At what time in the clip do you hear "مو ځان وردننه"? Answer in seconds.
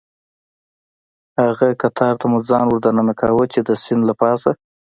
2.31-3.13